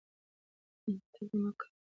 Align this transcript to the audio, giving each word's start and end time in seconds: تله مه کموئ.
تله 1.13 1.37
مه 1.43 1.51
کموئ. 1.59 1.71